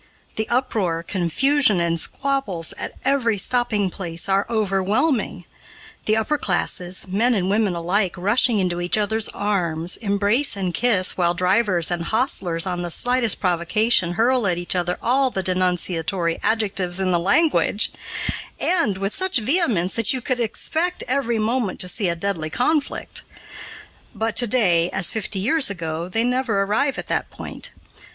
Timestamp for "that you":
19.93-20.23